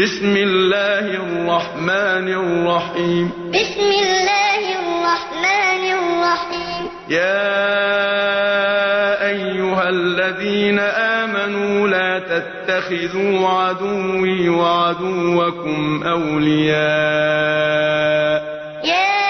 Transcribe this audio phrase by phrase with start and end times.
[0.00, 7.60] بسم الله الرحمن الرحيم بسم الله الرحمن الرحيم يا
[9.28, 10.78] أيها الذين
[11.20, 16.80] آمنوا لا تتخذوا عدوي وعدوكم أولياء
[18.84, 19.20] يا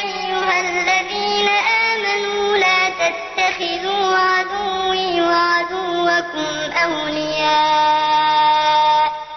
[0.00, 1.48] أيها الذين
[1.92, 8.15] آمنوا لا تتخذوا عدوي وعدوكم أولياء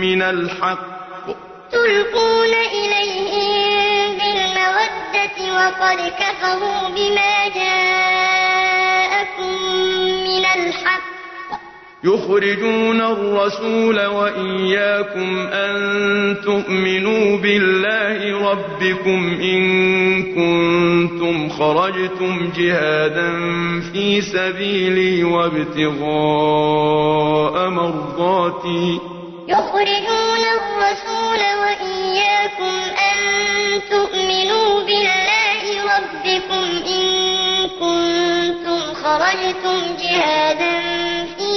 [0.00, 1.26] من الحق.
[1.72, 8.72] تلقون إليهم بالمودة وقد كفروا بما جاءكم
[10.28, 11.19] من الحق.
[12.04, 15.76] يخرجون الرسول وإياكم أن
[16.44, 19.62] تؤمنوا بالله ربكم إن
[20.22, 23.30] كنتم خرجتم جهادا
[23.92, 26.00] في سبيلي وابتغاء
[27.68, 28.98] مرضاتي.
[29.48, 32.74] يخرجون الرسول وإياكم
[33.10, 33.18] أن
[33.90, 37.04] تؤمنوا بالله ربكم إن
[37.80, 40.59] كنتم خرجتم جهادا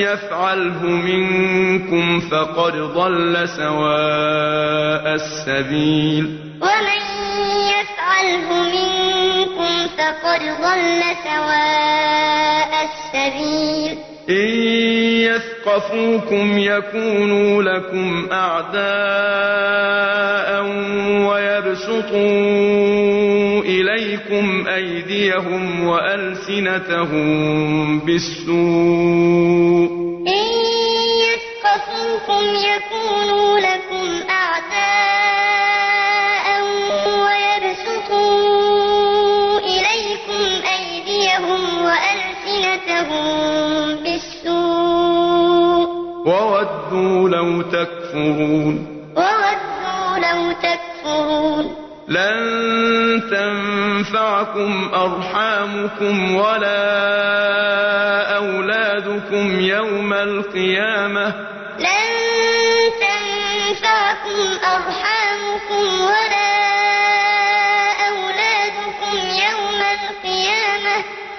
[0.00, 6.24] يفعله منكم فقد ضل سواء السبيل.
[6.62, 7.02] ومن
[7.68, 13.98] يفعله منكم فقد ضل سواء السبيل.
[14.30, 14.42] إن
[15.62, 18.82] يثقفوكم يكونوا لكم أعداء
[21.28, 22.22] ويبسطوا
[23.62, 27.28] إليكم أيديهم وألسنتهم
[28.00, 28.52] بالسوء.
[30.28, 30.46] إن
[31.24, 33.41] يثقفوكم يكونوا
[48.12, 48.86] تكفرون.
[49.16, 51.76] وودوا لو تكفرون.
[52.08, 56.76] لن تنفعكم أرحامكم ولا
[58.36, 61.26] أولادكم يوم القيامة.
[61.78, 62.12] لن
[63.00, 65.21] تنفعكم أرحامكم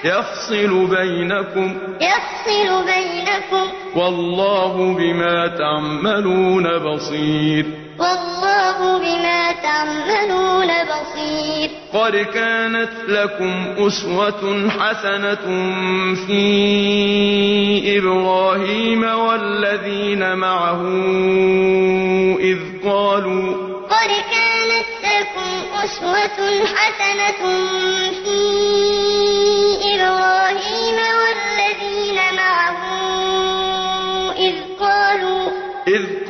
[0.03, 1.78] يفصل بينكم.
[2.02, 3.72] يفصل بينكم.
[3.96, 7.66] والله بما تعملون بصير.
[8.00, 11.69] والله بما تعملون بصير.
[11.94, 15.46] قد كانت لكم أسوة حسنة
[16.28, 20.81] في إبراهيم والذين معه
[22.40, 23.53] إذ قالوا
[23.90, 25.50] قد كانت لكم
[25.84, 27.42] أسوة حسنة
[28.24, 28.72] في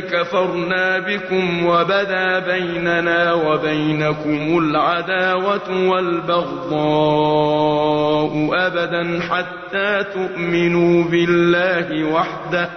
[0.00, 6.70] كفرنا بكم وبدا بيننا وبينكم العداوة والبغضاء
[8.52, 12.70] أبدا حتى تؤمنوا بالله وحده.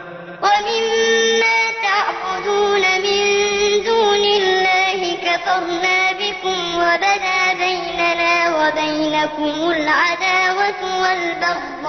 [0.44, 3.22] ومما تعبدون من
[3.86, 10.82] دون الله كفرنا بكم وبدا بيننا وبينكم العداوة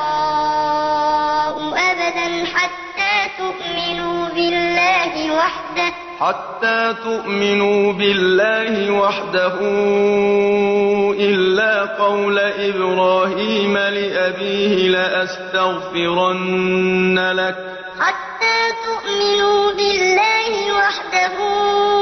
[0.04, 1.56] والبغضاء
[1.90, 3.83] أبدا حتى تؤمنوا
[5.36, 5.92] وحده.
[6.20, 9.54] حتى تؤمنوا بالله وحده
[11.18, 16.38] إلا قول إبراهيم لأبيه لأستغفرن
[17.32, 17.56] لك.
[18.00, 21.93] حتى تؤمنوا بالله وحده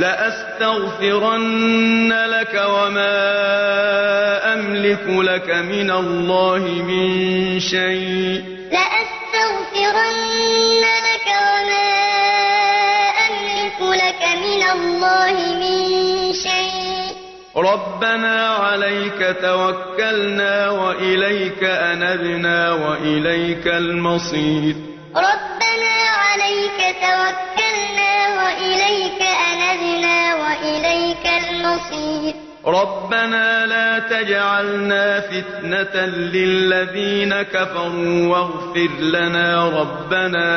[0.00, 3.16] لأستغفرن لك وما
[4.52, 8.44] أملك لك من الله من شيء.
[8.72, 11.92] لأستغفرن لك وما
[13.28, 15.78] أملك لك من الله من
[16.32, 17.14] شيء.
[17.56, 24.74] ربنا عليك توكلنا وإليك أنبنا وإليك المصير.
[31.70, 32.34] المصير
[32.66, 40.50] ربنا لا تجعلنا فتنة للذين كفروا واغفر لنا ربنا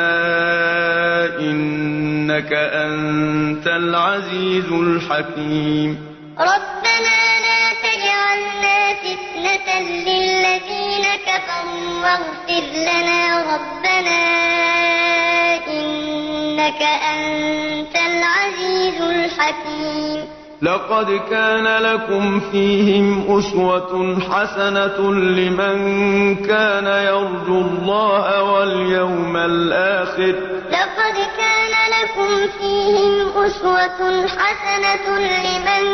[1.40, 6.14] إنك أنت العزيز الحكيم.
[6.38, 13.20] ربنا لا تجعلنا فتنة للذين كفروا واغفر لنا
[13.54, 14.22] ربنا
[15.68, 20.43] إنك أنت العزيز الحكيم.
[20.64, 25.76] لقد كان لكم فيهم أسوة حسنة لمن
[26.36, 30.34] كان يرجو الله واليوم الآخر.
[30.70, 35.84] لقد كان لكم فيهم أسوة حسنة لمن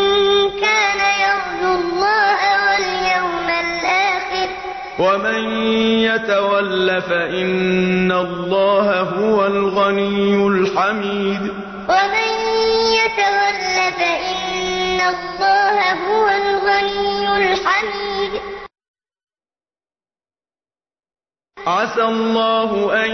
[0.60, 4.48] كان يرجو الله واليوم الآخر.
[4.98, 5.62] ومن
[6.02, 11.50] يتول فإن الله هو الغني الحميد.
[15.00, 18.40] فإن الله هو الغني الحميد
[21.66, 23.10] عسى الله أن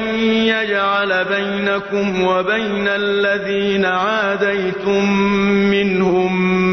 [0.46, 5.10] يجعل بينكم وبين الذين عاديتم
[5.70, 6.32] منهم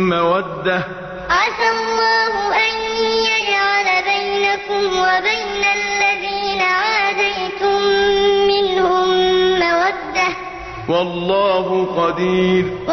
[0.10, 0.84] مودة
[1.30, 2.76] عسى الله أن
[3.30, 7.82] يجعل بينكم وبين الذين عاديتم
[8.48, 9.10] منهم
[9.60, 10.28] مودة
[10.90, 12.84] والله قدير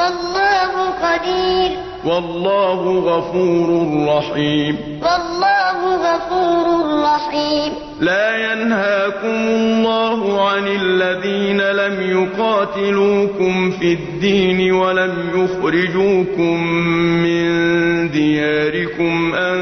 [2.05, 3.69] والله غفور
[4.08, 4.76] رحيم.
[5.02, 6.67] والله غفور
[7.05, 7.73] رحيم.
[8.00, 16.64] لا ينهاكم الله عن الذين لم يقاتلوكم في الدين ولم يخرجوكم
[17.25, 17.47] من
[18.11, 19.58] دياركم أن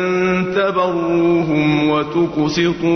[0.56, 2.88] تبروهم وتقسطوا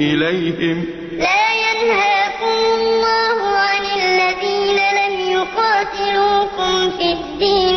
[0.00, 0.84] إليهم.
[1.18, 7.75] لا ينهاكم الله عن الذين لم يقاتلوكم في الدين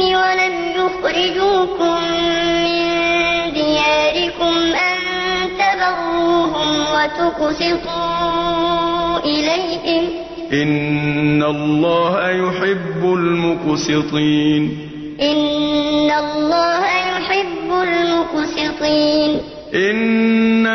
[1.00, 2.74] يخرجوكم من
[3.54, 4.98] دياركم أن
[5.60, 8.00] تبروهم وتقسطوا
[9.26, 10.04] إليهم.
[10.54, 14.78] إن الله يحب المقسطين.
[15.22, 19.42] إن الله يحب المقسطين.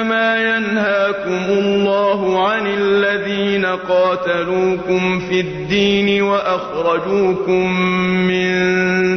[0.05, 7.81] إنما ينهاكم الله عن الذين قاتلوكم في الدين وأخرجوكم
[8.29, 8.53] من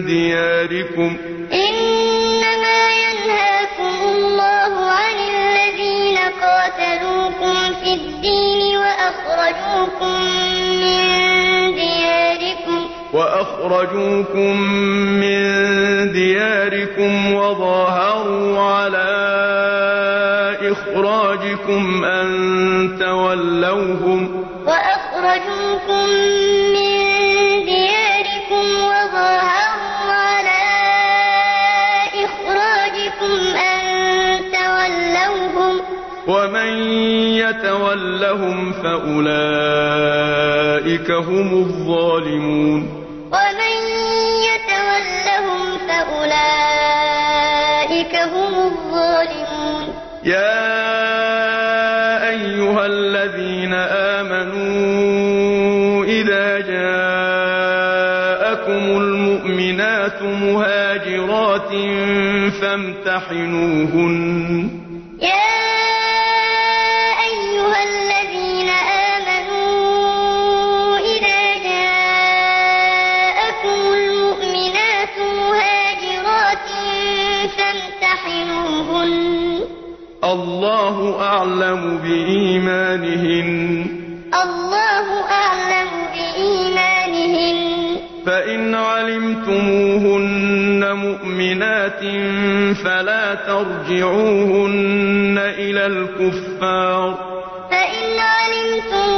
[0.06, 1.18] دياركم
[1.54, 10.22] إنما ينهاكم الله عن الذين قاتلوكم في الدين وأخرجوكم
[10.80, 14.62] من دياركم وأخرجوكم
[15.20, 15.42] من
[16.12, 19.57] دياركم وظاهروا على
[20.72, 22.28] إخراجكم أن
[23.00, 26.10] تولوهم وأخرجوكم
[26.74, 26.94] من
[27.66, 30.64] دياركم وظاهروا على
[32.26, 33.82] إخراجكم أن
[34.52, 35.74] تولوهم
[36.28, 36.72] ومن
[37.38, 38.74] يتولهم
[39.78, 42.82] فأولئك هم الظالمون
[43.32, 43.78] ومن
[44.50, 47.28] يتولهم فأولئك
[48.16, 49.86] هم الظالمون
[50.28, 50.68] يا
[52.30, 53.74] أيها الذين
[54.20, 57.78] آمنوا إذا جاءكم
[59.02, 61.72] المؤمنات مهاجرات
[62.62, 64.08] فامتحنوهن
[81.48, 83.88] أعلم بإيمانهن.
[84.34, 87.98] الله أعلم بإيمانهن.
[88.26, 92.00] فإن علمتموهن مؤمنات
[92.84, 97.18] فلا ترجعوهن إلى الكفار.
[97.72, 99.17] فإن علمتموهن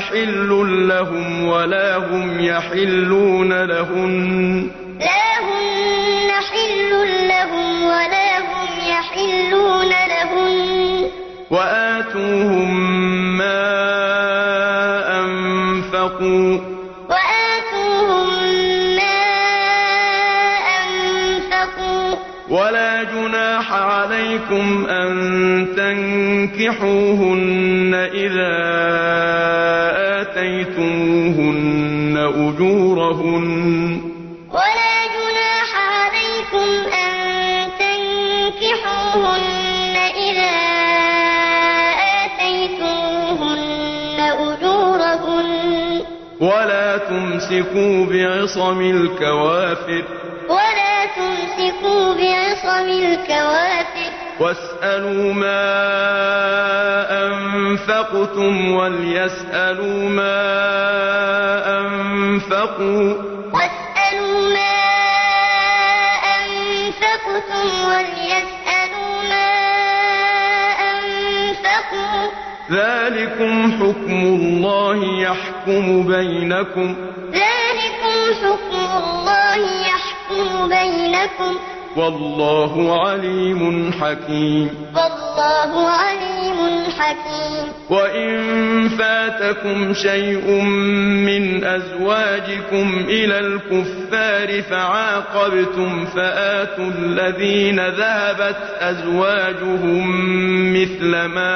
[0.00, 0.48] حل
[0.88, 4.70] لهم ولا هم يحلون لهن.
[5.00, 6.90] لا هن حل
[7.28, 11.10] لهم ولا هم يحلون لهن.
[11.50, 12.74] وآتوهم
[13.38, 13.62] ما
[15.20, 16.58] أنفقوا.
[17.10, 18.28] وآتوهم
[18.96, 19.22] ما
[20.82, 22.16] أنفقوا.
[22.48, 25.12] ولا جناح عليكم أن
[25.76, 28.58] تنكحوهن إذا
[30.20, 34.00] آتيتموهن أجورهن.
[34.50, 37.12] ولا جناح عليكم أن
[37.82, 39.96] تنكحوهن
[40.28, 40.56] إذا
[42.24, 45.50] آتيتموهن أجورهن.
[46.40, 50.04] ولا تمسكوا بعصم الكوافر.
[50.48, 50.61] ولا
[51.22, 55.62] تمسكوا بعصم الكوافر واسألوا ما
[57.26, 60.38] أنفقتم وليسألوا ما
[61.80, 63.14] أنفقوا.
[63.52, 64.74] واسألوا ما
[66.38, 69.50] أنفقتم وليسألوا ما
[70.90, 72.30] أنفقوا.
[72.70, 76.96] ذلكم حكم الله يحكم بينكم.
[77.32, 79.91] ذلكم حكم الله يحكم
[80.48, 81.56] بينكم.
[81.96, 84.70] والله عليم حكيم.
[84.96, 87.72] والله عليم حكيم.
[87.90, 90.50] وإن فاتكم شيء
[91.26, 100.08] من أزواجكم إلى الكفار فعاقبتم فآتوا الذين ذهبت أزواجهم
[100.82, 101.54] مثل ما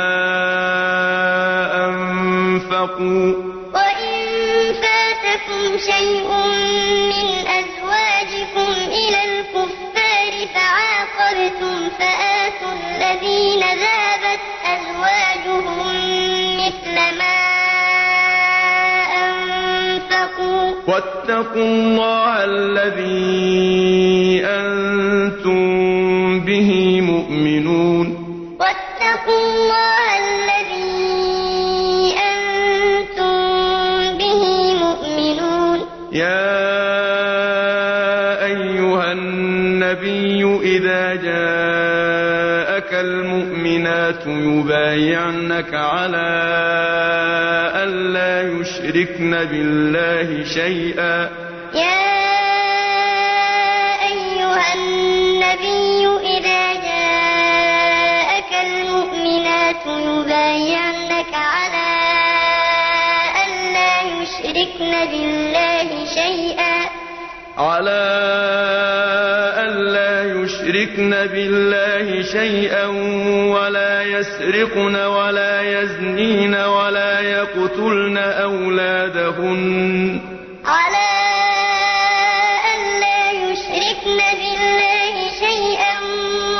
[1.85, 3.35] أنفقوا.
[3.75, 4.17] وإن
[4.75, 7.76] فاتكم شيء من أزواجكم
[8.87, 15.95] إلى الكفار فعاقبتم فآتوا الذين ذهبت أزواجهم
[16.57, 17.39] مثل ما
[19.25, 20.75] أنفقوا.
[20.89, 23.27] واتقوا الله الذي
[24.45, 25.61] أنتم
[26.41, 28.27] به مؤمنون.
[43.01, 46.29] المؤمنات يبايعنك على
[47.75, 51.31] ألا يشركن بالله شيئا.
[51.75, 52.07] يا
[54.13, 61.89] أيها النبي إذا جاءك المؤمنات يبايعنك على
[63.45, 66.77] ألا يشركن بالله شيئا.
[67.59, 68.76] على
[70.77, 72.87] يشركن بالله شيئا
[73.57, 80.21] ولا يسرقن ولا يزنين ولا يقتلن أولادهن
[80.65, 81.09] على
[82.75, 85.97] ألا يشركن بالله شيئا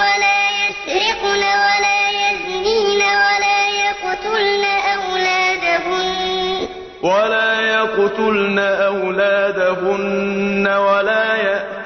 [0.01, 4.65] ولا يسرقن ولا يزنين ولا يقتلن
[4.97, 6.69] أولادهن
[7.03, 11.37] ولا يقتلن أولادهن ولا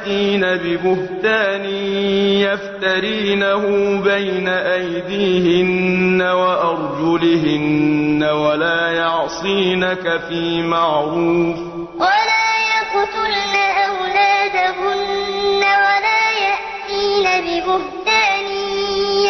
[0.01, 1.65] يأتين ببهتان
[2.41, 3.63] يفترينه
[4.05, 11.57] بين أيديهن وأرجلهن ولا يعصينك في معروف
[11.97, 13.55] ولا يقتلن
[13.89, 18.47] أولادهن ولا يأتين ببهتان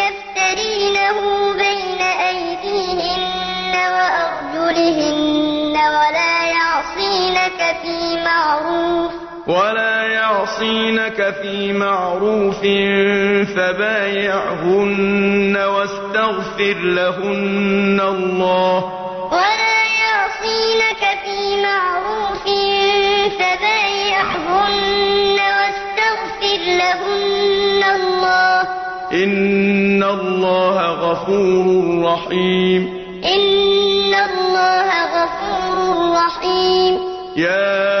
[0.01, 1.19] يفترينه
[1.53, 9.20] بين أيديهن وأرجلهن ولا يعصينك في معروف
[9.51, 12.59] ولا يعصينك في معروف
[13.55, 18.77] فبايعهن واستغفر لهن الله
[19.31, 22.43] ولا يعصينك في معروف
[23.39, 28.61] فبايعهن واستغفر لهن الله
[29.13, 31.65] إن الله غفور
[32.13, 32.81] رحيم
[33.25, 36.93] إن الله غفور رحيم
[37.35, 38.00] يا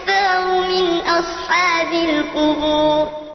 [0.39, 3.20] من أصحاب القبور